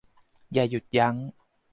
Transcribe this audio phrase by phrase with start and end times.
[0.53, 1.15] อย่าหยุดยั้ง